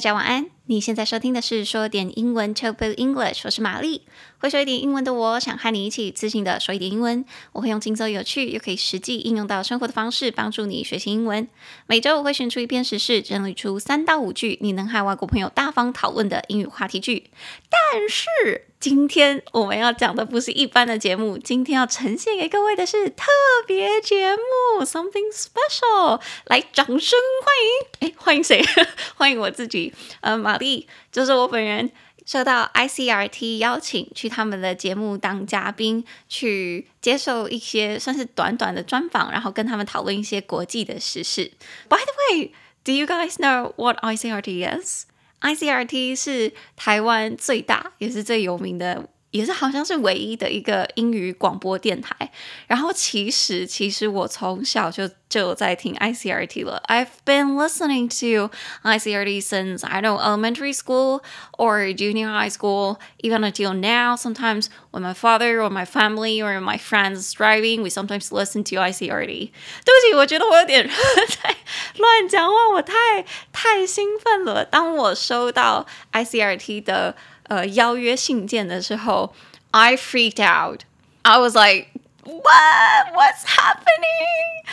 [0.00, 0.46] 大家晚安。
[0.64, 4.00] 你现在收听的是说点英文 c h o p English，我是玛丽。
[4.38, 7.22] 会说一点英文的我，想和你一起自信的说一点英文。
[7.52, 11.46] 我会用轻松有趣又可以实际应用到生活的方式，帮助你学习英文。
[11.86, 17.24] 每周我会选出一篇时事，整理出三到五句你能和外国朋友大方讨论的英语话题句。
[17.68, 23.26] 但是今天我们要讲的不是一般的节目，今天要呈现给各位的是特
[23.66, 26.18] 别节目，something special。
[26.46, 28.08] 来，掌声欢迎！
[28.08, 28.64] 哎，欢迎谁？
[29.16, 31.92] 欢迎我自己，呃，玛丽，就是我本人。
[32.26, 41.50] 受到 ICRT 邀请去他们的节目当嘉宾，去接受一些算是短短的专访，然后跟他们讨论一些国际的时事。
[41.88, 42.52] By the way,
[42.84, 45.06] do you guys know what ICRT is?
[45.40, 49.08] ICRT 是台湾最大也是最有名的。
[49.31, 52.31] 也是好像是唯一的一个英语广播电台。
[52.67, 56.81] 然后其实其实我从小就就有在听 ICRT 了。
[56.87, 58.49] I've been listening to
[58.87, 61.21] ICRT since I know elementary school
[61.57, 64.15] or junior high school, even until now.
[64.15, 68.63] Sometimes when my father or my family or my friends is driving, we sometimes listen
[68.63, 69.27] to ICRT.
[69.27, 71.55] 对不起，我觉得我有点在
[71.97, 74.63] 乱讲话，我太太兴奋了。
[74.63, 77.17] 当我收到 ICRT 的
[77.49, 79.33] 呃邀约信件的时候，
[79.71, 80.81] I freaked out.
[81.23, 81.87] I was like,
[82.23, 83.13] "What?
[83.13, 84.65] What's happening?"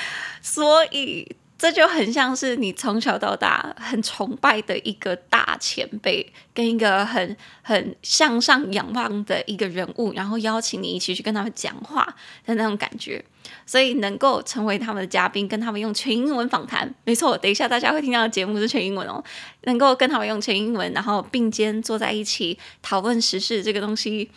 [0.42, 13.25] 所以 这就很像是你从小到大很崇拜的一个大前辈，跟一个很很向上仰望的一个人物，然后邀请你一起去跟他们讲话的那种感觉。
[13.65, 19.23] 所以能够成为他们的嘉宾，跟他们用全英文访谈，没错，等一下大家会听到的节目是全英文哦。
[19.63, 24.29] 能够跟他们用全英文，然后并肩坐在一起讨论时事这个东西，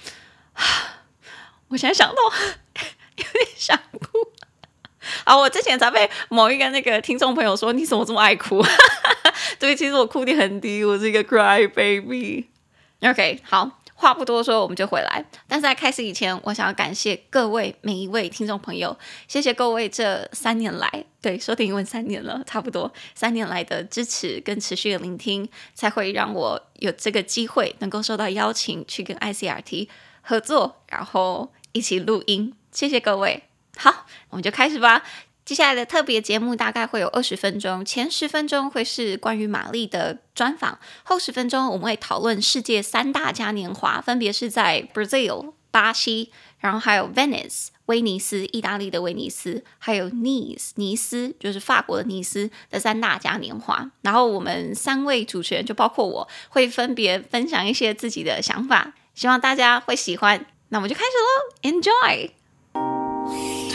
[1.69, 2.17] 我现在想到
[3.17, 4.30] 有点想哭。
[5.25, 5.37] 啊！
[5.37, 8.63] 我之前才被某一个那个听众朋友说：“你怎么这么爱哭？”
[9.59, 12.47] 对，其实我哭点很低，我是一个 cry baby。
[13.03, 15.25] OK，好，话不多说，我们就回来。
[15.49, 18.97] 但是在开始以前，我想要感谢各位每一位听众朋友，
[19.27, 29.89] 谢谢各位这三年来，对，说英文三年了，差不多三年来的支持跟持续的聆听，才会让我有这个机会能够受到邀请去跟 ICRT
[30.23, 32.55] 合作，然后一起录音。
[32.73, 33.50] 谢谢各位。
[33.81, 35.03] 好，我们就开始吧。
[35.43, 53.91] 接下来的特别节目大概会有二十分钟，前十分钟会是关于玛丽的专访，后十分钟我们会讨论世界三大嘉年华，分别是在 Brazil 巴西，然后还有 Venice 威尼斯，意大利的威尼斯，还有 Nice 尼斯，就是法国的尼斯的三大嘉年华。
[54.03, 60.45] 然后我们三位主持人就包括我会分别分享一些自己的想法，希望大家会喜欢。
[60.69, 62.40] 那我们就开始喽，Enjoy。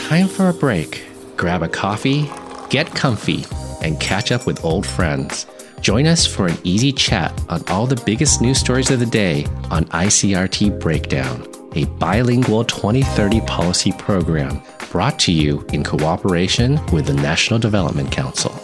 [0.06, 1.04] Time for a break.
[1.36, 2.30] Grab a coffee,
[2.70, 3.44] get comfy,
[3.82, 5.46] and catch up with old friends.
[5.80, 9.46] Join us for an easy chat on all the biggest news stories of the day
[9.68, 11.44] on ICRT Breakdown,
[11.74, 14.62] a bilingual 2030 policy program
[14.92, 18.54] brought to you in cooperation with the National Development Council.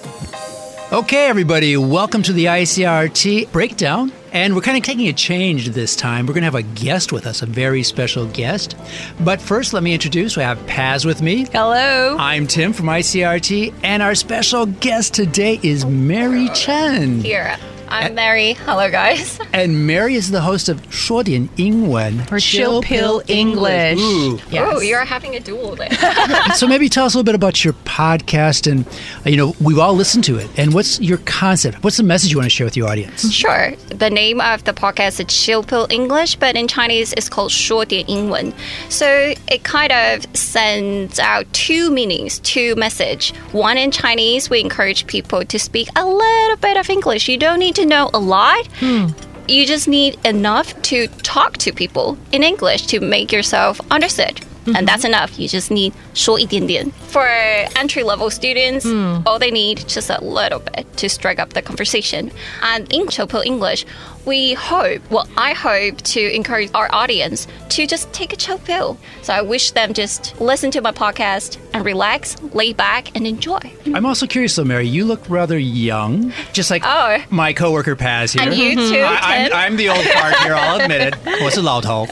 [0.92, 4.12] Okay, everybody, welcome to the ICRT breakdown.
[4.32, 6.26] And we're kind of taking a change this time.
[6.26, 8.76] We're going to have a guest with us, a very special guest.
[9.20, 11.46] But first, let me introduce we have Paz with me.
[11.52, 12.16] Hello.
[12.18, 17.20] I'm Tim from ICRT, and our special guest today is Mary Chen.
[17.20, 17.56] Here.
[17.91, 18.53] I'm Mary.
[18.65, 19.39] Hello, guys.
[19.53, 23.97] And Mary is the host of 说点英文 or Chill Pill English.
[23.99, 24.37] Ooh.
[24.51, 24.69] Yes.
[24.75, 25.89] Oh, you're having a duel there.
[26.53, 28.85] so maybe tell us a little bit about your podcast, and
[29.25, 30.49] uh, you know we've all listened to it.
[30.57, 31.81] And what's your concept?
[31.83, 33.31] What's the message you want to share with your audience?
[33.31, 33.71] Sure.
[33.87, 38.51] The name of the podcast is Chill Pill English, but in Chinese it's called 说点英文.
[38.89, 39.05] So
[39.49, 43.33] it kind of sends out two meanings, two message.
[43.53, 47.29] One in Chinese, we encourage people to speak a little bit of English.
[47.29, 48.66] You don't need to to know a lot.
[48.78, 49.08] Hmm.
[49.48, 54.40] You just need enough to talk to people in English to make yourself understood.
[54.64, 54.78] Mm -hmm.
[54.78, 54.86] and mm-hmm.
[54.86, 55.30] that's enough.
[55.40, 57.26] You just need 说一点点 for
[57.74, 58.84] entry level students.
[58.84, 59.22] Mm.
[59.26, 62.30] All they need just a little bit to strike up the conversation.
[62.60, 63.84] And in Chill Pill English,
[64.24, 68.96] we hope, well, I hope to encourage our audience to just take a Chopo.
[69.22, 73.60] So I wish them just listen to my podcast and relax, lay back, and enjoy.
[73.86, 77.18] I'm also curious though, Mary, you look rather young, just like oh.
[77.30, 78.42] my coworker Paz here.
[78.42, 78.92] And you mm-hmm.
[78.92, 81.16] too, I, am the old part here, I'll admit it.
[81.42, 82.06] What's a loud hole?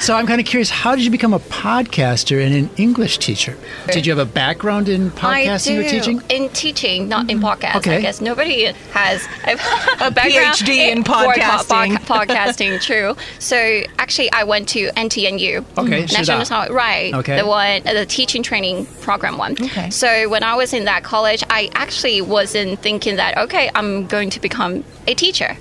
[0.00, 3.56] So I'm kind of curious, how did you become a podcaster and an English teacher?
[3.86, 6.22] Did you have a background in podcasting or teaching?
[6.28, 7.46] In teaching, not in mm-hmm.
[7.46, 7.76] podcast.
[7.76, 7.96] Okay.
[7.96, 9.56] I guess nobody has a
[10.10, 12.06] background PhD in, in podcasting Podcasting.
[12.06, 13.16] pod- podcasting, true.
[13.38, 15.58] So actually, I went to NTNU.
[15.78, 16.12] Okay, mm-hmm.
[16.12, 16.70] National Shida.
[16.70, 17.14] Right?
[17.14, 17.40] Okay.
[17.40, 19.52] the one, the teaching training program one.
[19.52, 19.90] Okay.
[19.90, 24.30] So when I was in that college, I actually wasn't thinking that okay, I'm going
[24.30, 25.56] to become a teacher.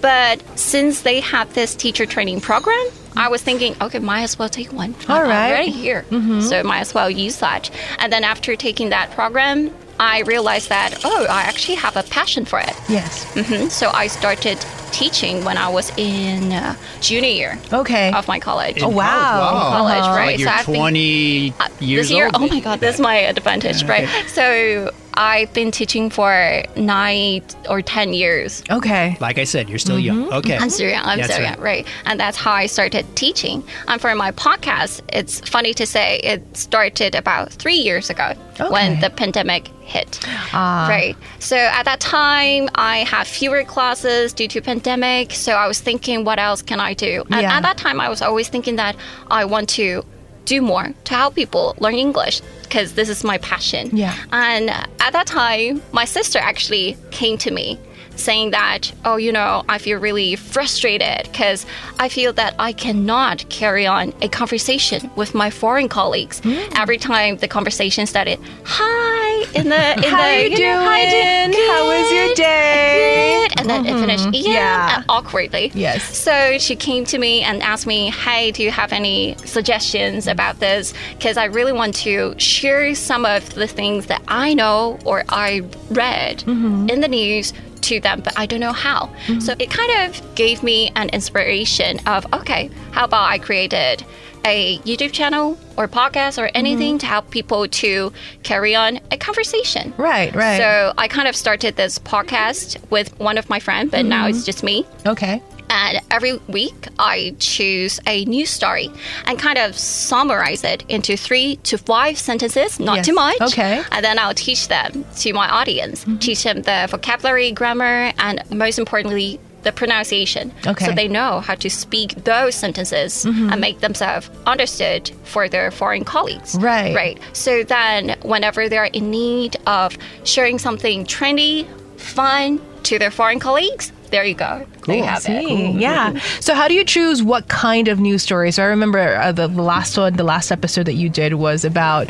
[0.00, 2.84] But since they have this teacher training program,
[3.16, 4.94] I was thinking, okay, might as well take one.
[5.08, 5.50] All I'm right.
[5.50, 6.04] already here,
[6.40, 7.70] so might as well use that.
[7.98, 12.44] And then after taking that program, I realized that oh, I actually have a passion
[12.44, 12.74] for it.
[12.88, 13.24] Yes.
[13.34, 14.58] hmm So I started
[14.92, 18.12] teaching when I was in uh, junior year Okay.
[18.12, 18.82] of my college.
[18.82, 19.70] Oh, wow.
[19.76, 20.16] College, Uh-huh.
[20.16, 20.26] right?
[20.26, 22.36] Like you're so I've been- 20 uh, years this year, old.
[22.36, 24.08] oh my god, that's my advantage, right?
[24.28, 28.62] So I've been teaching for nine or ten years.
[28.70, 29.16] Okay.
[29.20, 30.32] Like I said, you're still young.
[30.32, 30.56] Okay.
[30.56, 31.04] I'm still young.
[31.04, 31.50] I'm That's so right.
[31.50, 31.86] young, right?
[32.06, 33.62] And that's how I started teaching.
[33.88, 38.32] And for my podcast, it's funny to say it started about three years ago
[38.70, 40.20] when the pandemic hit.
[40.52, 40.86] Ah.
[40.88, 41.16] Right.
[41.40, 45.32] So at that time, I had fewer classes due to pandemic.
[45.32, 47.24] So I was thinking, what else can I do?
[47.30, 47.56] And Yeah.
[47.56, 48.96] at that time, I was always thinking that
[49.30, 50.04] I want to
[50.44, 53.90] do more to help people learn English because this is my passion.
[53.92, 54.16] Yeah.
[54.32, 57.78] And at that time, my sister actually came to me
[58.16, 61.66] saying that, oh, you know, I feel really frustrated because
[61.98, 66.40] I feel that I cannot carry on a conversation with my foreign colleagues.
[66.40, 66.58] Hmm.
[66.76, 71.58] Every time the conversation started, hi, in the, in How the, you know, hi, doing?
[71.68, 73.46] How was your day?
[73.48, 73.60] good.
[73.60, 74.52] And then it finished, yeah, Mm-hmm.
[74.52, 74.96] Yeah.
[74.96, 75.70] and awkwardly.
[75.74, 76.16] Yes.
[76.16, 80.60] So she came to me and asked me, hey, do you have any suggestions about
[80.60, 80.94] this?
[81.12, 85.62] Because I really want to share some of the things that I know or I
[85.90, 86.88] read Mm-hmm.
[86.88, 87.52] in the news
[87.82, 89.10] to them, but I don't know how.
[89.40, 94.04] So it kind of gave me an inspiration of, okay, how about I created
[94.44, 98.12] a YouTube channel or podcast or anything to help people to
[98.42, 99.94] carry on a conversation.
[99.96, 100.56] Right, right.
[100.58, 104.30] So I kind of started this podcast with one of my friends, but now Mm-hmm.
[104.36, 104.84] it's just me.
[105.06, 105.40] Okay.
[105.74, 108.90] And every week I choose a news story
[109.26, 113.06] and kind of summarize it into three to five sentences, not Yes.
[113.06, 113.40] too much.
[113.40, 113.78] Okay.
[113.78, 113.94] Mm-hmm.
[113.94, 118.78] And then I'll teach them to my audience, teach them the vocabulary, grammar, and most
[118.78, 120.52] importantly, the pronunciation.
[120.66, 120.70] Okay.
[120.72, 120.84] Mm-hmm.
[120.84, 126.04] So they know how to speak those sentences and make themselves understood for their foreign
[126.04, 126.54] colleagues.
[126.56, 126.94] Right.
[126.94, 127.18] Right.
[127.32, 131.66] So then, whenever they're in need of sharing something trendy,
[131.96, 134.64] fun to their foreign colleagues, there you go.
[134.82, 135.02] Cool.
[135.02, 135.46] have it.
[135.46, 136.18] See, yeah.
[136.40, 138.56] So, how do you choose what kind of news stories?
[138.56, 142.08] So I remember uh, the, last one, the last episode that you did was about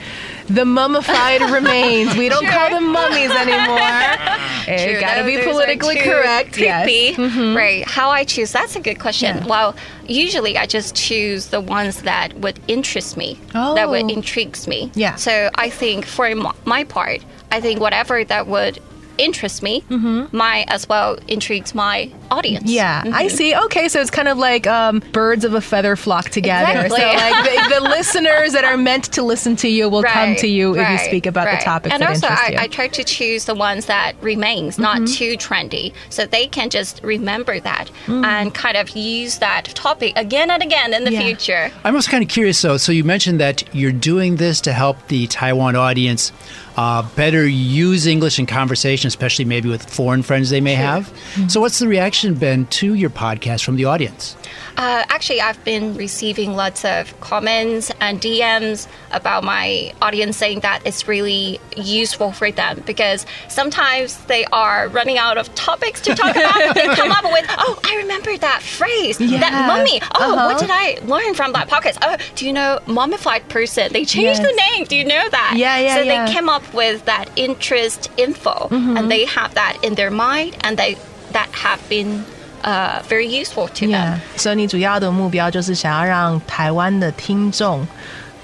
[0.49, 2.15] the mummified remains.
[2.17, 3.79] We don't call them mummies anymore.
[4.65, 6.57] It's True, got to be politically correct.
[6.57, 6.89] Yes.
[7.17, 7.57] Mm-hmm.
[7.57, 7.85] Right.
[7.85, 9.39] How I choose, that's a good question.
[9.39, 9.47] Yeah.
[9.47, 9.75] Well,
[10.07, 14.09] usually I just choose the ones that would interest me, that would Oh.
[14.09, 14.93] intrigues me.
[14.95, 15.17] Yeah.
[15.17, 16.33] So I think for
[16.65, 18.79] my part, I think whatever that would
[19.19, 19.85] interest me
[20.33, 22.65] might as well intrigues my audience.
[22.65, 22.75] Mm-hmm.
[22.75, 23.55] Yeah, I see.
[23.55, 26.81] Okay, so it's kind of like um, birds of a feather flock together.
[26.81, 26.99] Exactly.
[26.99, 30.47] So, like the, the listeners that are meant to listen to you will come to
[30.47, 31.59] you if you speak about right.
[31.61, 32.57] the topics and that also interest I, you.
[32.57, 32.65] Mm-hmm.
[32.65, 37.01] I try to choose the ones that remains not too trendy so they can just
[37.03, 41.15] remember that and kind of use that topic again and again in the Mm.
[41.15, 41.21] Yeah.
[41.23, 42.79] future I'm also kind of curious, though.
[42.79, 46.33] So you mentioned that you're doing this to help the Taiwan audience
[46.77, 51.09] uh, better use English in conversation, especially maybe with foreign friends they may have.
[51.09, 51.49] Mm-hmm.
[51.49, 54.37] So what's the reaction been to your podcast from the audience?
[54.77, 60.81] Uh, actually, I've been receiving lots of comments and DMs about my audience saying that
[60.87, 66.35] it's really useful for them because sometimes they are running out of topics to talk
[66.35, 66.75] about.
[66.75, 70.01] they come up with, oh, I remember that phrase, that mummy.
[70.15, 70.47] Oh, Uh-huh.
[70.47, 71.99] what did I learn from that podcast?
[72.03, 73.93] Oh, do you know mummified person?
[73.93, 74.85] They changed the name.
[74.87, 75.55] Do you know that?
[75.57, 76.13] Yeah, yeah, So yeah.
[76.17, 76.27] Mm-hmm.
[76.27, 80.77] they came up with that interest info and they have that in their mind and
[80.79, 80.97] they
[81.33, 82.25] that have been
[82.63, 83.91] uh, very useful to them.
[83.91, 87.87] Yeah，所以你主要的目标就是想要让台湾的听众。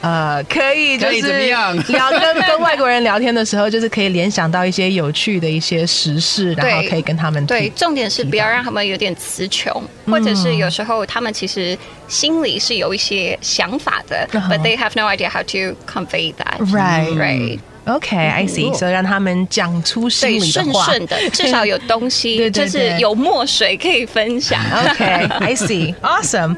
[0.00, 16.60] 呃，可以就是怎么样聊跟跟外国人聊天的时候，就是可以联想到一些有趣的一些时事，然后可以跟他们对，重点是不要让他们有点词穷，或者是有时候他们其实心里是有一些想法的、嗯 b u t they have no idea how to convey that.
[16.70, 17.12] Right.
[17.16, 17.58] Right.
[17.87, 20.85] OK, I see，所以让他们讲出心对，里的顺话。
[20.85, 24.57] 顺的，至少有东西，对对就是对有墨水可以分享。
[24.61, 25.93] Okay, I see.
[26.01, 26.55] Awesome.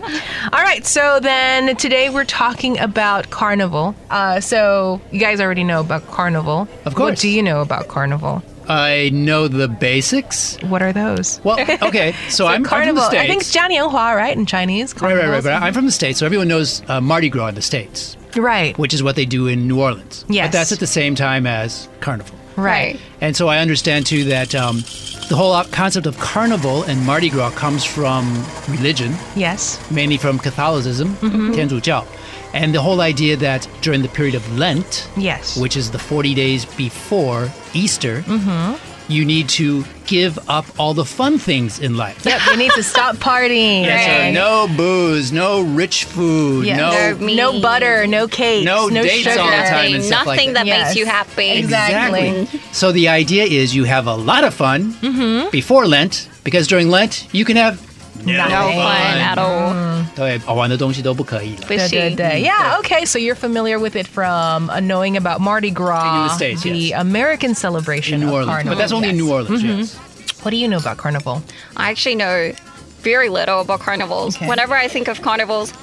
[0.51, 3.96] All right, so then today we're talking about carnival.
[4.12, 6.68] Uh, so you guys already know about carnival.
[6.86, 7.22] Of What course.
[7.22, 8.44] do you know about carnival?
[8.68, 10.58] I know the basics.
[10.70, 11.39] What are those?
[11.44, 13.10] Well, okay, so, I'm, I'm from carnival.
[13.10, 13.56] the I think States.
[13.56, 14.94] it's Jianianhua, right, in Chinese.
[15.01, 15.42] Right, right, right.
[15.42, 15.44] Carnivals.
[15.44, 18.77] But I'm from the States, so everyone knows uh, Mardi Gras in the States, Right.
[18.79, 20.25] Which is what they do in New Orleans.
[20.29, 20.49] Yes.
[20.49, 22.39] But that's at the same time as Carnival.
[22.57, 23.01] Right.
[23.21, 24.79] And so I understand too that um,
[25.29, 29.15] the whole concept of carnival and Mardi Gras comes from religion.
[29.37, 29.79] Yes.
[29.91, 31.53] Mainly from Catholicism, mm-hmm.
[32.53, 35.57] And the whole idea that during the period of Lent, yes.
[35.57, 41.05] which is the 40 days before Easter, mm-hmm you need to give up all the
[41.05, 42.25] fun things in life.
[42.25, 42.40] Yep.
[42.50, 43.85] You need to stop partying.
[43.85, 46.76] Yeah, so no booze, no rich food, Yeah.
[46.76, 47.37] no, No meat.
[47.37, 49.40] No butter, no cakes, No no, dates sugar.
[49.40, 50.55] all the time Nothing, and stuff like that.
[50.55, 50.88] that Yes.
[50.88, 51.50] makes you happy.
[51.50, 52.49] Exactly.
[52.73, 55.50] So the idea is you have a lot of fun Mm-hmm.
[55.50, 57.81] before Lent because during Lent you can have
[58.25, 59.73] no, No fun at all.
[60.20, 61.62] 对，好玩的东西都不可以了。
[61.68, 62.15] 不行。
[62.18, 66.36] Yeah, okay, so you're familiar with it from uh, knowing about Mardi Gras, In the
[66.36, 67.00] States, the yes.
[67.00, 68.72] American celebration In New of Orleans, Carnival.
[68.74, 69.24] but that's only in Yes.
[69.25, 69.63] New Orleans.
[69.63, 69.80] Mm-hmm.
[69.80, 69.96] Yes.
[70.44, 71.42] What do you know about Carnival?
[71.75, 72.51] I actually know
[73.01, 74.36] very little about carnivals.
[74.36, 74.48] Okay.
[74.48, 75.74] Whenever I think of carnivals,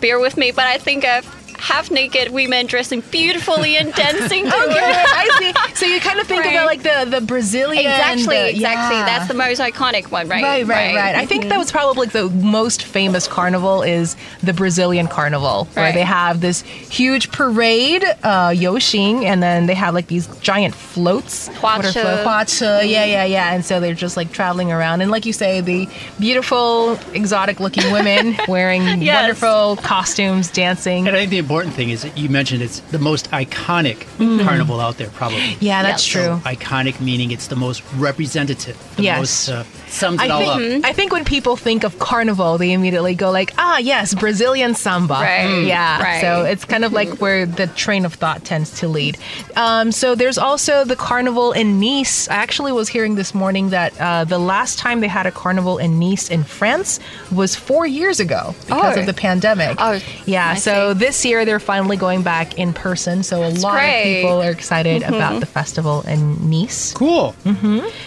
[0.00, 1.24] bear with me, but I think of
[1.59, 4.95] half naked women dressing beautifully and dancing to Okay, it.
[4.95, 5.29] I
[5.69, 5.75] see.
[5.75, 6.53] So you kind of think Right.
[6.53, 7.85] about like the the Brazilian.
[7.85, 8.97] Exactly, the- exactly.
[8.97, 9.05] yeah.
[9.05, 10.43] That's the most iconic one, right?
[10.43, 11.15] Right, right, right.
[11.15, 15.91] I think that was probably like the most famous carnival is the Brazilian carnival, where
[15.93, 21.49] they have this huge parade, uh, Yoshing, and then they have like these giant floats.
[21.61, 22.01] water Huache.
[22.01, 23.53] float, huache, yeah, yeah, yeah.
[23.53, 25.87] And so they're just like traveling around, and like you say, the
[26.19, 29.21] beautiful, exotic-looking women wearing Yes.
[29.21, 31.07] wonderful costumes, dancing.
[31.07, 33.99] And I think the important thing is that you mentioned it's the most iconic
[34.43, 35.57] carnival out there, probably.
[35.59, 36.41] Yeah, that's Yep.
[36.41, 36.51] true.
[36.53, 39.19] Iconic meaning it's the most representative, the Yes.
[39.19, 40.89] most uh, sums it I all think, up.
[40.89, 45.13] I think when people think of carnival, they immediately go like, ah, yes, Brazilian samba.
[45.13, 45.67] Right, Mm.
[45.67, 46.01] Yeah.
[46.01, 46.21] right.
[46.21, 49.17] So it's kind of like where the train of thought tends to lead.
[49.55, 52.27] Um, so there's also the carnival in Nice.
[52.29, 55.77] I actually was hearing this morning that uh, the last time they had a carnival
[55.77, 56.99] in Nice in France
[57.31, 58.99] was four years ago because Oh.
[59.01, 59.77] of the pandemic.
[59.79, 60.51] Oh, yeah.
[60.51, 60.99] I so see.
[60.99, 63.23] this year they're finally going back in person.
[63.23, 63.99] So a lot great.
[63.99, 66.93] of people are excited about the festival in Nice.
[66.93, 67.35] Cool.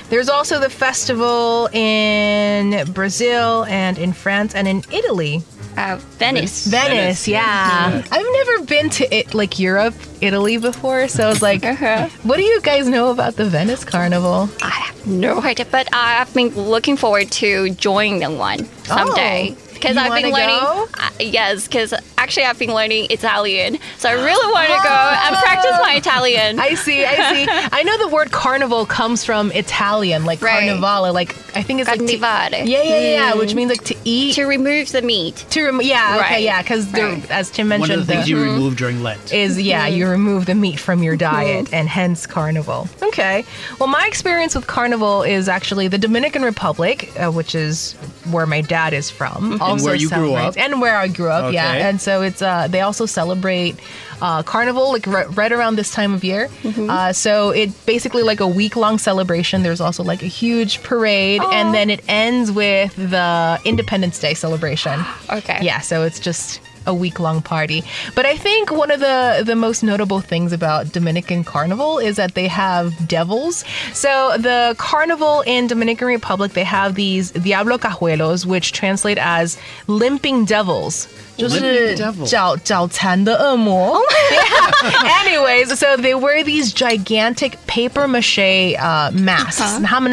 [0.08, 5.42] There's also the festival in Brazil and in France and in Italy.
[5.76, 6.66] Uh, Venice.
[6.66, 8.02] Venice, Venice, yeah.
[8.11, 12.08] I've never been to it like Europe, Italy before, so I was like, Uh-huh.
[12.25, 14.49] what do you guys know about the Venice Carnival?
[14.61, 19.54] I have no idea, but I've been looking forward to joining one someday.
[19.56, 21.66] Oh, Because I've been wanna learning, uh, yes.
[21.66, 25.26] Because actually, I've been learning Italian, so I really want to go ah.
[25.28, 26.58] and practice my Italian.
[26.61, 27.47] I see, I see.
[27.73, 30.68] I know the word carnival comes from Italian, like Right.
[30.68, 33.56] carnivale, like I think it's like to- yeah, yeah, yeah, yeah, which mm.
[33.56, 34.35] means like to eat.
[34.35, 35.44] to remove the meat.
[35.50, 36.42] To remove, yeah, okay, Right.
[36.42, 37.30] yeah, because Right.
[37.30, 38.54] as Tim mentioned, One mentioned, of the things the- you mm-hmm.
[38.54, 39.32] remove during Lent.
[39.32, 39.97] is yeah, mm-hmm.
[39.97, 41.35] you remove the meat from your mm-hmm.
[41.37, 42.88] diet and hence carnival.
[43.02, 43.44] Okay.
[43.78, 47.92] Well, my experience with carnival is actually the Dominican Republic, uh, which is
[48.30, 49.61] where my dad is from.
[49.68, 50.56] Also where you grew up.
[50.56, 51.88] And where I grew up, yeah.
[51.88, 53.76] And so it's uh they also celebrate
[54.20, 56.48] uh, carnival like right, right around this time of year.
[56.64, 59.62] Uh, so it basically like a week long celebration.
[59.62, 65.04] There's also like a huge parade, and then it ends with the Independence Day celebration.
[65.30, 65.58] Okay.
[65.62, 67.85] Yeah, so it's just a week long party.
[68.14, 72.35] But I think one of the, the most notable things about Dominican Carnival is that
[72.35, 73.64] they have devils.
[73.92, 80.47] So the carnival in Dominican Republic, they have these Diablo Cojuelos, which translate as limping
[80.47, 81.09] devils.
[81.38, 83.97] 就是脚脚残的恶魔。
[84.33, 84.68] yeah.
[85.25, 89.61] Anyways, so they wear these gigantic paper mache uh, masks.
[89.61, 89.78] Uh-huh.
[89.85, 90.11] I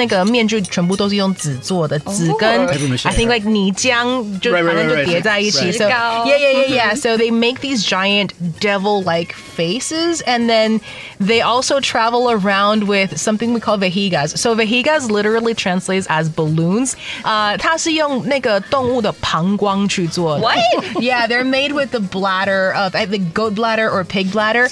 [3.14, 5.72] think like 泥浆就反正就叠在一起。
[5.72, 6.95] So yeah, yeah, yeah, yeah, yeah.
[6.95, 10.81] So they make these giant devil-like faces, and then
[11.19, 14.41] they also travel around with something we call vejigas.
[14.41, 16.95] So vejigas literally translates as balloons.
[17.25, 20.43] Uh, 它是用那个动物的膀胱去做的。
[20.43, 20.59] What?
[21.01, 24.69] Yeah, they're made with the bladder of I think goat bladder or pig bladder,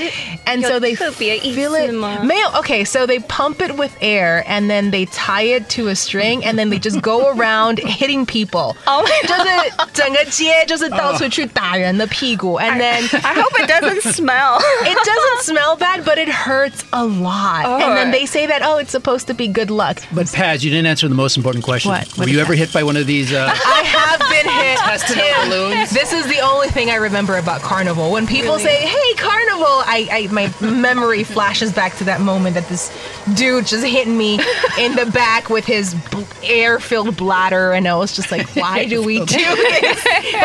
[0.46, 1.92] and so they 有特别意思 fill it.
[1.92, 2.20] 吗？
[2.22, 6.42] 没有 Okay, so they pump it with air, and then they tie it to a string,
[6.44, 8.76] and then they just go around hitting people.
[8.86, 14.58] Oh my 就是整个街就是到处去打人 的屁股，and then I hope it doesn't smell.
[14.82, 17.64] it doesn't smell bad, but it hurts a lot.
[17.82, 20.00] And then they say that oh, it's supposed to be good luck.
[20.12, 21.90] But Paz, you didn't answer the most important question.
[21.90, 22.06] What?
[22.08, 22.42] What Were is you that?
[22.46, 23.32] ever hit by one of these?
[23.32, 24.78] Uh, I have been hit.
[24.78, 25.90] Testing Tim, out balloons?
[25.90, 28.10] This is the only thing I remember about Carnival.
[28.12, 28.62] When people Really?
[28.64, 29.11] say, "Hey,
[29.52, 32.90] Carnival," I, I my memory flashes back to that moment that this
[33.34, 34.40] dude just hit me
[34.78, 39.02] in the back with his bl- air-filled bladder, and I was just like, "Why do
[39.02, 39.98] we do this?"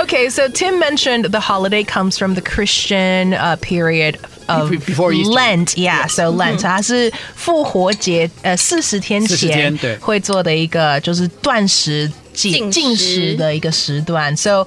[0.03, 4.17] okay, so Tim mentioned the holiday comes from the Christian uh, period
[4.49, 5.31] of Be- before Easter.
[5.31, 5.77] Lent.
[5.77, 12.11] Yeah, so Lent 它是复活节呃四十天40前天对会做的一个就是断食。
[12.33, 14.65] 禁禁食禁食的一个时段，so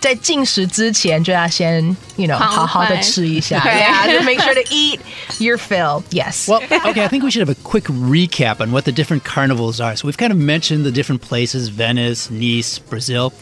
[0.00, 1.84] 在进食之前就要先
[2.16, 2.56] you know 狂欢。
[2.56, 4.98] 好好的吃一下 yeah just make sure to eat
[5.38, 8.84] your fill yes Well, okay, I think we should have a quick recap on what
[8.84, 9.94] the different carnivals are.
[9.96, 13.32] So we've kind of mentioned the different places Venice, Nice, Brazil.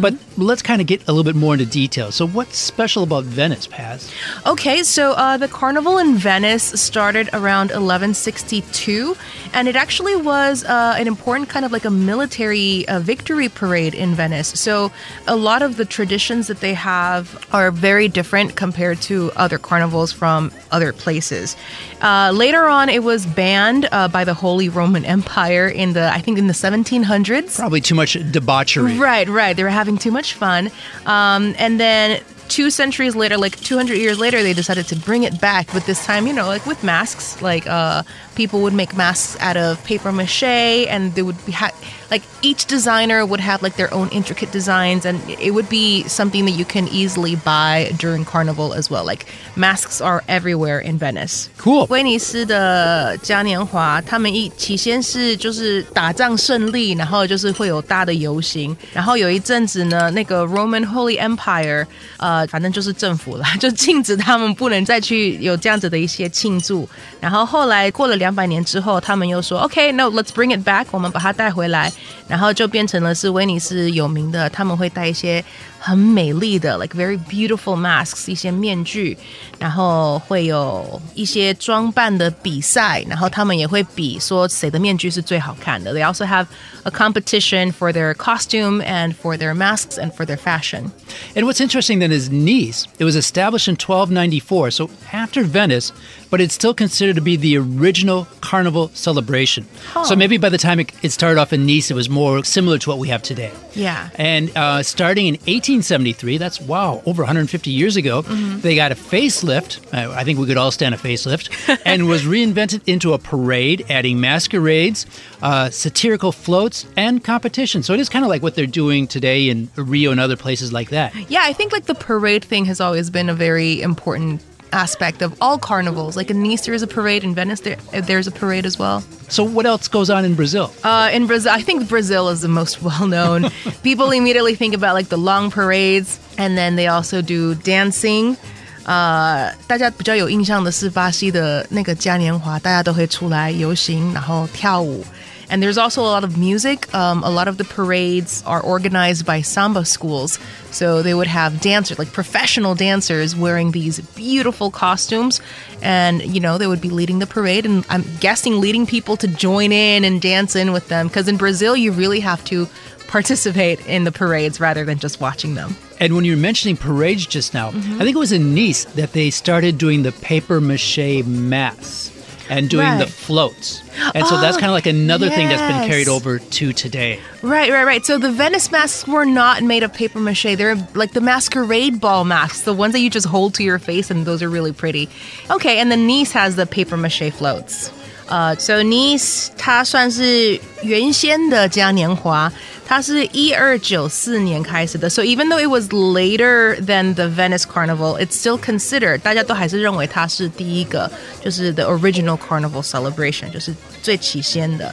[0.00, 2.10] But let's kind of get a little bit more into detail.
[2.10, 4.10] So, what's special about Venice, Paz?
[4.46, 9.16] Okay, so uh, the carnival in Venice started around 1162,
[9.52, 13.94] and it actually was uh, an important kind of like a military uh, victory parade
[13.94, 14.48] in Venice.
[14.58, 14.90] So
[15.26, 20.11] a lot of the traditions that they have are very different compared to other carnivals
[20.11, 21.55] from other places.
[22.01, 26.19] Uh, later on, it was banned uh, by the Holy Roman Empire in the I
[26.19, 27.55] think in the 1700s.
[27.55, 28.97] Probably too much debauchery.
[28.97, 29.55] Right, right.
[29.55, 30.71] They were having too much fun.
[31.05, 35.39] Um, and then two centuries later, like 200 years later, they decided to bring it
[35.39, 35.67] back.
[35.71, 38.01] But this time, you know, like with masks, like uh,
[38.34, 40.42] people would make masks out of paper mache
[40.88, 41.72] and they would be ha-
[42.10, 46.44] like each designer would have like their own intricate designs and it would be something
[46.44, 49.04] that you can easily buy during carnival as well.
[49.04, 51.48] Like masks are everywhere in Venice.
[51.58, 51.86] Cool.
[51.88, 61.86] 威尼斯的嘉年华，他们一起先是就是打仗胜利，然后就是会有大的游行，然后有一阵子呢，那个 Roman Holy Empire，
[62.18, 66.88] 呃，反正就是政府啦，就禁止他们不能再去有这样子的一些庆祝。
[67.20, 71.91] 然后后来过了 两百年之后，他们又说，OK，no，let's、bring it back，我们把它带回来，
[72.27, 75.43] 然后就变成了是威尼斯有名的，他们会带一些
[75.80, 79.16] 很美丽的，like very beautiful masks，一些面具，
[79.58, 85.94] 然后会有一些装扮的比赛，然后他们也会比说谁的面具是最好看的。
[85.94, 86.46] They also have
[86.82, 90.90] a competition for their costume and for their masks and for their fashion.
[91.34, 92.86] And what's interesting then is Nice.
[92.98, 95.92] It was established in 1294, so after Venice,
[96.30, 99.66] but it's still considered to be the original carnival celebration.
[100.04, 102.78] So maybe by the time it, it started off in Nice, it was more similar
[102.78, 103.52] to what we have today.
[103.74, 104.08] Yeah.
[104.16, 105.38] And uh, starting in
[105.71, 109.79] 1873, that's wow, over 150 years ago, they got a facelift.
[109.93, 111.49] Uh, I think we could all stand a facelift,
[111.85, 115.05] and was reinvented into a parade, adding masquerades,
[115.41, 117.83] uh, satirical floats, and competition.
[117.83, 120.73] So it is kind of like what they're doing today in Rio and other places
[120.73, 121.15] like that.
[121.29, 124.41] Yeah, I think like the parade thing has always been a very important
[124.72, 126.16] aspect of all carnivals.
[126.16, 127.24] Like in Nice, there is a parade.
[127.24, 129.02] In Venice, there, there's a parade as well.
[129.28, 130.70] So what else goes on in Brazil?
[130.82, 133.50] Uh, in Brazil, I think Brazil is the most well known.
[133.82, 138.36] People immediately think about like the long parades, and then they also do dancing.
[138.84, 145.04] 呃，大家比较有印象的是巴西的那个嘉年华，大家都会出来游行，然后跳舞。
[145.51, 146.91] and there's also a lot of music.
[146.95, 150.39] Um, a lot of the parades are organized by samba schools.
[150.71, 155.41] So they would have dancers, like professional dancers, wearing these beautiful costumes.
[155.81, 157.65] And, you know, they would be leading the parade.
[157.65, 161.07] And I'm guessing leading people to join in and dance in with them.
[161.07, 162.69] Because in Brazil, you really have to
[163.07, 165.75] participate in the parades rather than just watching them.
[165.99, 169.11] And when you were mentioning parades just now, I think it was in Nice that
[169.11, 172.09] they started doing the paper mache masks
[172.49, 173.81] and doing the floats.
[174.15, 177.19] And so that's Oh, kind of like another thing that's been carried over to today.
[177.41, 178.05] Right, right, right.
[178.05, 180.43] So the Venice masks were not made of paper mache.
[180.55, 184.11] They're like the masquerade ball masks, the ones that you just hold to your face,
[184.11, 185.09] and those are really pretty.
[185.49, 187.91] Okay, and the Nice has the paper mache floats.
[188.30, 192.52] Uh, so Nice 它算是原先的嘉年华，
[192.84, 195.08] 它是一二九四年开始的。
[195.08, 201.08] So even though it was later than the Venice Carnival, it's still considered 大家都还是认为它是第一个，
[201.40, 204.92] 就是 the original carnival celebration，就是最起先的。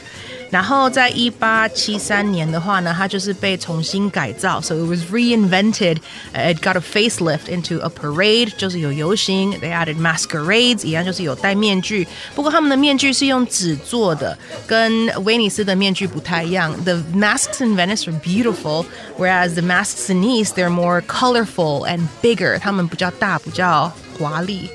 [0.50, 5.98] 然后在一八七三年的话呢，它就是被重新改造，so it was reinvented.
[6.32, 9.52] Uh, It got a facelift into a parade，就是有游行。
[9.60, 12.06] They added masquerades，一样就是有戴面具。
[12.34, 16.72] 不过他们的面具是用纸做的，跟威尼斯的面具不太一样。
[16.84, 18.86] The masks in Venice are beautiful,
[19.18, 22.58] whereas the masks in Nice they're more colorful and bigger.
[22.58, 24.68] 他们比较大，比较华丽。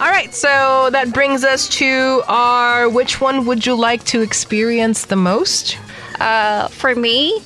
[0.00, 5.06] All right, so that brings us to our which one would you like to experience
[5.06, 5.78] the most?
[6.20, 7.36] Uh, for me,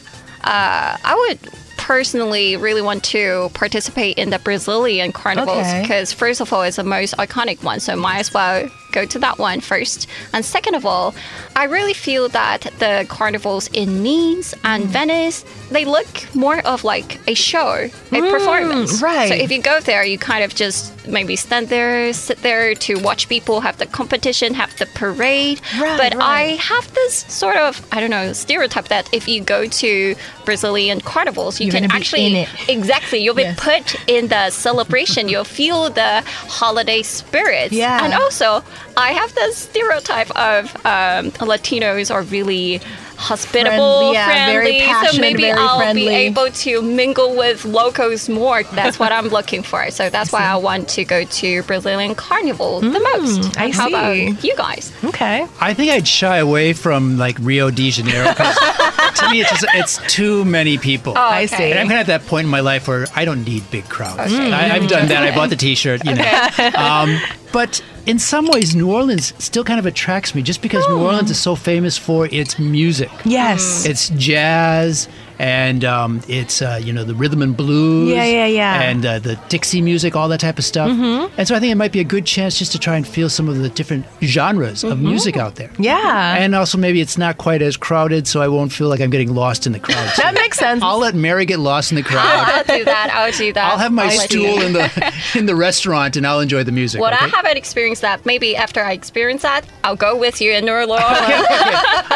[0.45, 1.39] uh, I would
[1.77, 5.83] personally really want to participate in the Brazilian carnivals Okay.
[5.83, 9.19] because first of all, it's the most iconic one, so might as well go to
[9.19, 10.07] that one first.
[10.33, 11.15] And second of all,
[11.57, 14.89] I really feel that the carnivals in Nice and Mm.
[14.89, 19.01] Venice they look more of like a show, a performance.
[19.01, 19.29] Mm, right.
[19.29, 22.95] So if you go there, you kind of just maybe stand there, sit there to
[23.01, 25.61] watch people have the competition, have the parade.
[25.79, 29.67] Right, but I have this sort of I don't know stereotype that if you go
[29.67, 30.15] to
[30.47, 33.59] Brazilian carnivals, you You're can actually exactly you'll be Yes.
[33.61, 35.29] put in the celebration.
[35.29, 37.73] You'll feel the holiday spirit.
[37.73, 38.03] Yeah.
[38.05, 38.63] and also
[38.97, 42.81] I have this stereotype of um, Latinos are really
[43.17, 45.09] hospitable, Friendly, yeah, very friendly.
[45.11, 46.03] so maybe very I'll friendly.
[46.07, 48.63] be able to mingle with locals more.
[48.63, 49.91] That's what I'm looking for.
[49.91, 53.41] So that's why I want to go to Brazilian Carnival the most.
[53.41, 53.93] Mm, I How see.
[53.93, 54.93] about you guys?
[55.05, 55.47] Okay.
[55.61, 58.33] I think I'd shy away from like Rio de Janeiro.
[58.35, 61.15] to me it's just it's too many people.
[61.17, 61.47] I okay.
[61.57, 61.71] see.
[61.71, 63.89] And I'm kind of at that point in my life where I don't need big
[63.89, 64.33] crowds.
[64.33, 65.25] I, I've done that.
[65.25, 66.71] I bought the T-shirt, you know.
[66.77, 67.19] Um,
[67.53, 71.07] but in some ways, New Orleans still kind of attracts me, just because New oh.
[71.07, 73.11] Orleans is so famous for its music.
[73.27, 73.85] Yes.
[73.85, 78.11] It's jazz and um, it's uh, you know the rhythm and blues.
[78.11, 78.83] Yeah, yeah, yeah.
[78.83, 80.91] And uh, the Dixie music, all that type of stuff.
[80.91, 83.29] And so I think it might be a good chance just to try and feel
[83.29, 85.71] some of the different genres of music out there.
[85.79, 86.37] yeah.
[86.39, 89.35] And also maybe it's not quite as crowded, so I won't feel like I'm getting
[89.35, 90.11] lost in the crowd.
[90.17, 90.83] that makes sense.
[90.83, 92.25] I'll let Mary get lost in the crowd.
[92.27, 93.11] I'll do that.
[93.13, 93.73] I'll do that.
[93.73, 97.01] I'll have my I'll stool in the in the restaurant and I'll enjoy the music.
[97.01, 98.25] What I haven't experienced that.
[98.27, 101.03] Maybe after I experience that, I'll go with you in New Orleans.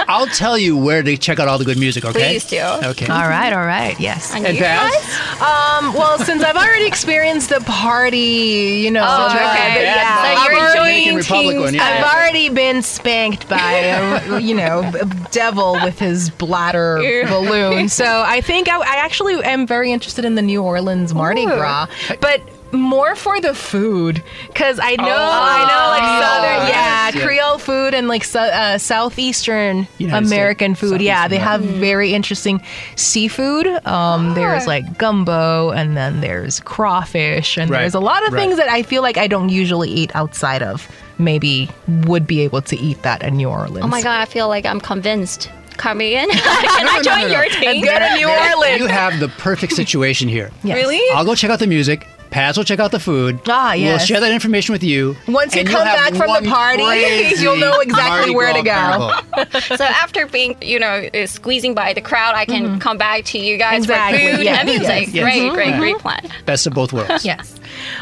[0.08, 2.04] I'll tell you where to check out all the good music.
[2.04, 2.38] Okay.
[2.38, 2.61] Please do.
[2.61, 3.06] Okay.
[3.12, 3.98] All right, all right.
[4.01, 4.35] Yes.
[4.35, 4.92] And And you guys?
[5.40, 9.38] Um, well, since I've already experienced the party, you know, Oh, okay.
[9.75, 11.75] the- yeah, So I've you're already- enjoying Republic one, teams.
[11.77, 11.85] yeah.
[12.05, 17.27] I've already been spanked by a, you know, a devil with his bladder Ew.
[17.27, 17.88] balloon.
[17.88, 21.46] So I think I, I actually am very interested in the New Orleans Mardi Ooh.
[21.57, 21.87] Gras,
[22.20, 22.40] but
[22.72, 27.24] more for the food because I know I know like Oh, southern yeah yes, yeah.
[27.26, 31.00] Creole food and like so, uh, southeastern United American States, food.
[31.02, 32.62] Yeah, Southeastern they have very interesting
[32.96, 33.66] seafood.
[33.87, 38.40] Um, There's like gumbo and then there's crawfish and Right, there's a lot of right.
[38.40, 41.68] things that I feel like I don't usually eat outside of maybe
[42.06, 43.85] would be able to eat that in New Orleans.
[43.85, 45.50] Oh my god, I feel like I'm convinced.
[45.78, 47.32] Coming in, can no, I no, join no, no.
[47.32, 47.82] your team?
[47.82, 48.78] Go to New Orleans.
[48.78, 50.50] You have the perfect situation here.
[50.62, 50.76] Yes.
[50.76, 51.00] Really?
[51.14, 52.06] I'll go check out the music.
[52.33, 53.40] Paz will check out the food.
[53.47, 53.88] Ah, yes.
[53.90, 55.14] We'll share that information with you.
[55.29, 56.83] Once you come back from the party,
[57.38, 59.12] you'll know exactly where to go.
[59.77, 63.38] So after being, you know, uh, squeezing by the crowd, I can come back to
[63.38, 64.88] you guys Exactly, for food yes, and music.
[64.88, 65.23] yes, yes.
[65.25, 65.55] Great, Mhm.
[65.55, 66.21] great, great plan.
[66.47, 67.25] Best of both worlds.
[67.25, 67.55] Yes.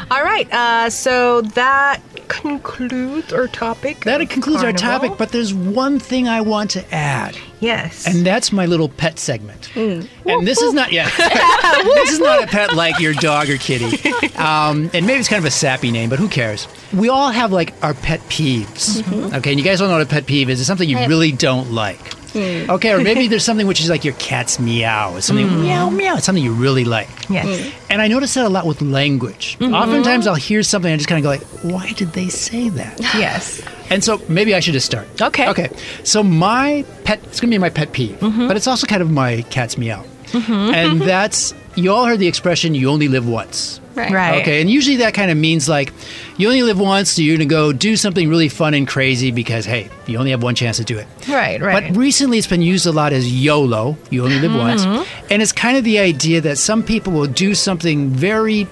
[0.09, 0.51] All right.
[0.51, 4.03] Uh, so that concludes our topic.
[4.05, 7.37] That concludes our topic, but there's one thing I want to add.
[7.61, 8.07] Yes.
[8.07, 9.67] And that's my little pet segment.
[9.67, 10.01] Hmm.
[10.25, 11.09] And this is not, yeah,
[11.83, 13.97] this is not a pet like your dog or kitty.
[14.41, 16.67] Um, and maybe it's kind of a sappy name, but who cares?
[16.93, 19.01] We all have like our pet peeves.
[19.01, 19.35] Mm-hmm.
[19.35, 20.59] Okay, and you guys don't know what a pet peeve is.
[20.59, 21.99] It's something you really don't like.
[22.33, 22.69] Hmm.
[22.71, 25.15] Okay, or maybe there's something which is like your cat's meow.
[25.17, 25.61] It's something Hmm.
[25.63, 26.15] meow meow.
[26.17, 27.09] It's something you really like.
[27.29, 27.71] yes.
[27.89, 29.57] And I notice that a lot with language.
[29.59, 29.73] Mm-hmm.
[29.73, 31.41] Oftentimes I'll hear something and I just kind of go like,
[31.73, 32.99] why did they say that?
[33.15, 33.61] Yes.
[33.89, 35.05] And so maybe I should just start.
[35.21, 35.49] Okay.
[35.49, 35.69] Okay.
[36.05, 38.47] So my pet, it's going to be my pet peeve, Mm-hmm.
[38.47, 40.05] but it's also kind of my cat's meow.
[40.33, 43.79] And that's, you all heard the expression, you only live once.
[43.95, 44.11] Right.
[44.11, 44.41] Right.
[44.41, 44.61] Okay.
[44.61, 45.91] And usually that kind of means like,
[46.37, 49.31] you only live once, so you're going to go do something really fun and crazy
[49.31, 51.07] because, hey, you only have one chance to do it.
[51.27, 51.61] Right.
[51.61, 51.89] Right.
[51.89, 54.59] But recently it's been used a lot as YOLO, you only live mm-hmm.
[54.59, 55.09] once.
[55.29, 58.67] And it's kind of the idea that some people will do something very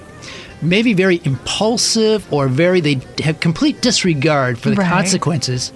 [0.62, 4.88] maybe very impulsive or very they have complete disregard for the Right.
[4.88, 5.72] consequences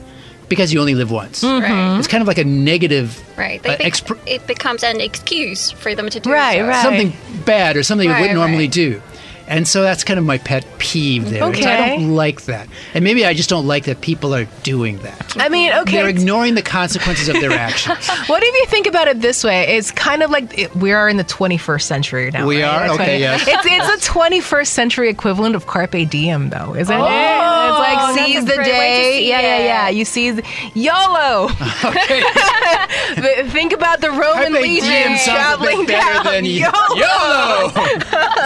[0.48, 1.42] because you only live once.
[1.42, 1.98] Right.
[1.98, 3.62] It's kind of like a negative Right.
[3.62, 6.66] They uh, bec- expr- it becomes an excuse for them to do Right, so.
[6.68, 6.82] right.
[6.82, 7.12] something
[7.44, 9.02] bad or something they Right, wouldn't normally do.
[9.46, 11.50] And so that's kind of my pet peeve there.
[11.52, 12.68] is I don't like that.
[12.94, 15.34] And maybe I just don't like that people are doing that.
[15.36, 15.96] I mean, okay.
[15.98, 18.08] They're ignoring the consequences of their actions.
[18.28, 19.76] What if you think about it this way?
[19.76, 22.46] It's kind of like it, we are in the 21st century now.
[22.46, 22.68] We right?
[22.68, 22.80] are?
[22.88, 23.44] That's Okay, what- yes.
[23.46, 26.98] It's it's a 21st century equivalent of carpe diem, though, isn't it?
[26.98, 29.28] It's like oh, that's seize a the great way to day.
[29.28, 29.64] Yeah, yeah, it.
[29.64, 29.88] yeah.
[29.90, 30.40] You seize
[30.74, 31.48] YOLO.
[31.84, 33.48] Okay.
[33.50, 36.24] Think about the Roman Carpe legion diem sounds a traveling down.
[36.24, 36.72] than YOLO.
[36.96, 37.68] YOLO.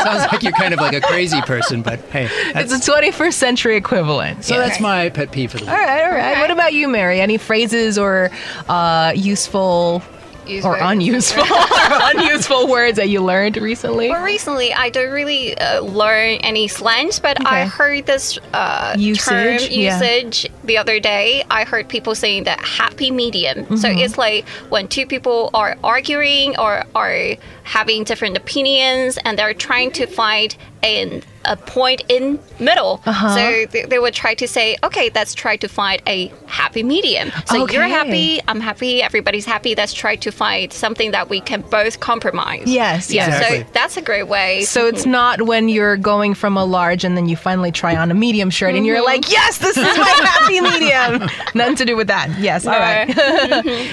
[0.05, 3.77] sounds like you're kind of like a crazy person, but hey, It's a 21st century
[3.77, 4.45] equivalent.
[4.45, 5.87] so that's my pet peeve for the All week.
[5.87, 6.39] right, all right.
[6.41, 7.21] What about you, Mary?
[7.21, 8.31] Any phrases or
[8.69, 10.03] uh, useful
[10.49, 10.73] Useful.
[10.73, 14.09] or unuseful or unuseful words that you learned recently?
[14.09, 19.25] Well, recently I don't really uh, learn any slangs, but I heard this uh, Usage,
[19.25, 19.95] term yeah.
[20.01, 21.45] usage the other day.
[21.51, 23.77] I heard people saying that happy medium.
[23.77, 23.99] So Mm-hmm.
[23.99, 29.91] it's like when two people are arguing or are having different opinions, and they're trying
[29.93, 33.01] to find an a point in middle.
[33.07, 33.35] Uh-huh.
[33.35, 37.31] So they, they would try to say, okay, let's try to find a happy medium.
[37.47, 39.75] So you're happy, I'm happy, everybody's happy.
[39.75, 42.65] Let's try to find something that we can both compromise.
[42.67, 43.37] Yes, Yeah, yes.
[43.39, 43.65] Exactly.
[43.65, 44.63] so that's a great way.
[44.63, 48.11] So it's not when you're going from a large and then you finally try on
[48.11, 49.91] a medium shirt and you're like, yes, this is my
[50.39, 51.31] happy medium.
[51.55, 52.29] Nothing to do with that.
[52.39, 53.09] Yes, all right.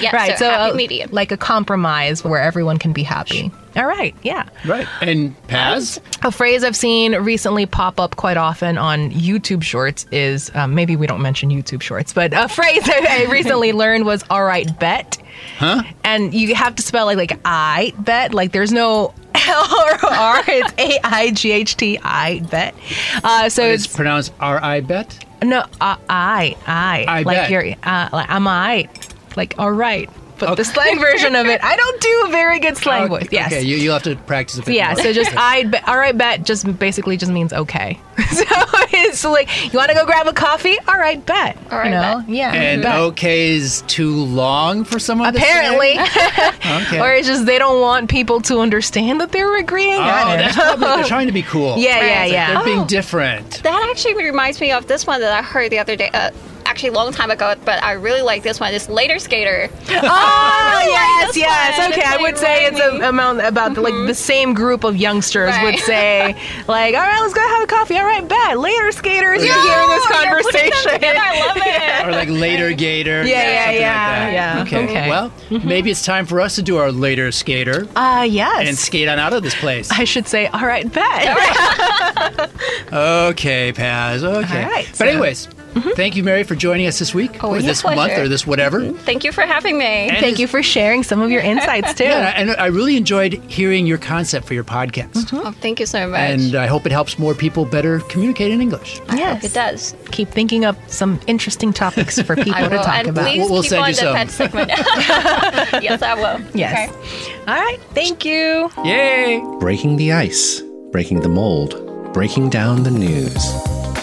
[0.02, 0.32] yeah, right.
[0.38, 1.10] so, So, happy uh, medium.
[1.12, 3.50] like a compromise where everyone can be happy.
[3.76, 4.14] All right.
[4.22, 4.48] Yeah.
[4.64, 4.86] Right.
[5.02, 6.00] And Paz?
[6.22, 10.96] A phrase I've seen recently pop up quite often on YouTube Shorts is um, maybe
[10.96, 15.18] we don't mention YouTube Shorts, but a phrase I recently learned was "all right, bet."
[15.58, 15.82] Huh?
[16.04, 18.32] And you have to spell it like I bet.
[18.32, 19.64] Like there's no L
[20.02, 20.42] or R.
[20.48, 21.98] It's A I G H T.
[22.02, 22.74] I bet.
[23.22, 25.22] Uh, so It's it's pronounced R I bet?
[25.44, 27.50] no uh, I I I like bet.
[27.50, 28.88] you're uh, like I'm I
[29.36, 30.08] like all right.
[30.38, 33.28] But the slang version of it, I don't do a very good slang Okay, voice.
[33.32, 33.52] Yes.
[33.52, 35.02] Okay, you, you'll have to practice a bit Yeah, more.
[35.02, 37.98] so just I bet, all right, bet just basically just means okay.
[38.30, 38.44] so
[38.92, 40.76] it's like you want to go grab a coffee?
[40.88, 41.56] All right, bet.
[41.70, 42.28] All right, you know, bet.
[42.28, 42.52] yeah.
[42.52, 42.96] and bet.
[42.96, 45.44] okay is too long for someone to say?
[45.46, 45.92] apparently,
[46.86, 47.00] Okay.
[47.00, 49.98] or it's just they don't want people to understand that they're agreeing.
[49.98, 50.62] Oh, I don't that's know.
[50.64, 51.78] probably, they're trying to be cool.
[51.78, 52.30] yeah, yeah, Right.
[52.32, 52.54] yeah.
[52.54, 53.62] They're being different.
[53.62, 56.10] That actually reminds me of this one that I heard the other day.
[56.12, 56.30] Uh,
[56.66, 58.74] actually, a long time ago, but I really like this one.
[58.74, 59.70] It's Later Skater.
[59.88, 61.78] Oh, yes, this yes.
[61.78, 61.92] one.
[61.92, 63.02] Okay, It's I would say it's a raining.
[63.02, 66.34] amount about the, like the same group of youngsters would say,
[66.68, 67.96] like, all right, let's go have a coffee.
[67.96, 68.58] All right, bet.
[68.58, 69.44] Later, skaters.
[69.44, 70.92] You're hearing this you're them conversation.
[70.92, 71.18] together.
[71.20, 72.08] I love it.
[72.08, 73.24] Or like later gator.
[73.24, 74.62] Yeah, yeah, yeah, like yeah.
[74.62, 74.84] Okay.
[74.84, 75.08] Okay.
[75.08, 75.32] Well,
[75.64, 78.68] maybe it's time for us to do our later skater Ah, yes.
[78.68, 79.90] and skate on out of this place.
[79.90, 82.50] I should say, all right, bet.
[82.92, 84.22] Okay, Paz.
[84.24, 84.64] Okay.
[84.64, 85.90] All right, but so- Mm-hmm.
[85.90, 88.46] thank you, Mary, for joining us this week or Always a this month or this
[88.46, 88.92] whatever.
[88.92, 89.84] Thank you for having me.
[89.84, 92.04] And Thank you for sharing some of your insights too.
[92.04, 95.28] Yeah, and I really enjoyed hearing your concept for your podcast.
[95.34, 96.18] Oh, thank you so much.
[96.20, 99.00] And I hope it helps more people better communicate in English.
[99.12, 99.44] yes.
[99.44, 99.94] it does.
[100.12, 103.26] Keep thinking up some interesting topics for people to talk and about.
[103.26, 104.52] please We'll- we'll keep send on you the some.
[105.82, 106.40] yes, I will.
[106.54, 106.88] Yes.
[106.90, 107.38] Okay.
[107.46, 107.78] All right.
[107.94, 108.70] Thank you.
[108.84, 109.42] Yay!
[109.60, 113.36] Breaking the ice, breaking the mold, breaking down the news.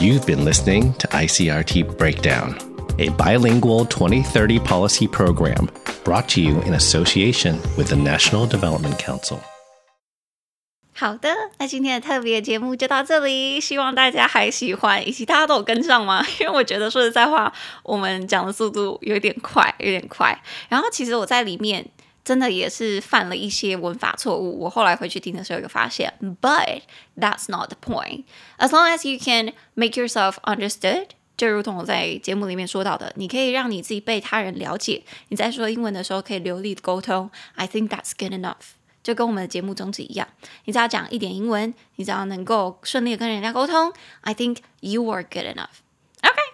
[0.03, 2.57] You've been listening to ICRT Breakdown,
[2.99, 5.69] a bilingual 2030 policy program
[6.05, 9.39] brought to you in association with the National Development Council.
[10.95, 16.25] 好的，那今天的特别节目就到这里，希望大家还喜欢，以及大家都有跟上吗？
[16.41, 17.53] 因为我觉得说实在话，
[17.85, 20.37] 我们讲的速度有点快，有点快。
[20.69, 21.87] 然后其实我在里面
[22.24, 26.82] 真的也是犯了一些文法错误，我后来回去听的时候有发现，But
[27.18, 28.24] that's not the point.
[28.58, 31.08] As long as you can make yourself understood.
[31.36, 37.32] 就如同我在节目里面说到的，你可以让你自己被他人了解，你在说英文的时候可以流利的沟通。
[37.56, 38.76] I think that's good enough.
[39.02, 40.28] 就跟我们的节目宗旨一样，
[40.66, 45.82] 你只要讲一点英文，你只要能够顺利的跟人家沟通，I think you are good enough.
[46.22, 46.53] OK，好。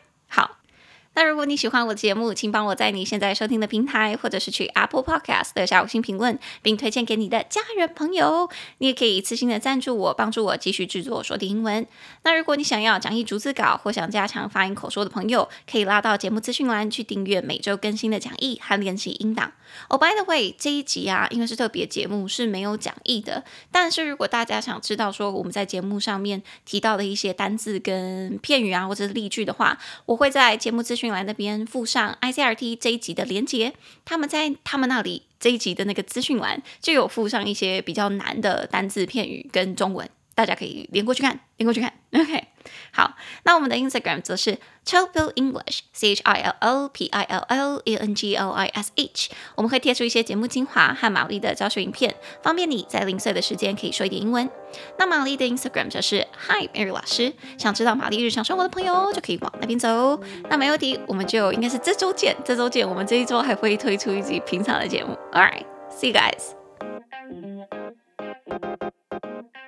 [1.19, 8.49] 那如果你喜欢我的节目，请帮我在你现在收听的平台，或者是去 Apple Podcast 留下五星评论，并推荐给你的家人朋友。
[8.77, 11.85] 你也可以一次性的赞助我，帮助我继续制作说的英文。
[12.23, 19.51] 那如果你想要讲义逐字稿或想加强发音口说的朋友，可以拉到节目资讯栏去订阅每周更新的讲义和练习音档。
[19.89, 23.43] 哦、b y the way，这一集啊，因为是特别节目，是没有讲义的。
[23.73, 33.73] 但是如果大家想知道说我们在节目上面提到的一些单字跟片语啊，或者是例句的话，我会在节目资讯来那边附上 ICRT 这一集的连接。
[34.05, 41.91] 他们在他们那里这一集的那个资讯栏就有附上一些比较难的单字片语跟中文，大家可以连过去看，连过去看。
[42.15, 42.47] OK，
[42.93, 48.37] 好，那我们的 Instagram 则是 Chillpill English，C H I L L P I L L E N G
[48.37, 49.31] L I S H。
[49.55, 54.49] 我们会贴出一些节目精华和玛丽的教学影片，方便你在零碎的时间可以说一点英文。
[54.97, 60.17] 那玛丽的 Instagram 则是 Hi Mary 老师，想知道玛丽日常生活的朋友就可以往那边走。
[60.49, 62.87] 那没问题，我们就应该是这周见，这周见。
[62.87, 65.17] 我们这一周还会推出一集平常的节目。
[65.33, 66.55] All right，see you guys。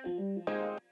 [0.04, 0.91] thank you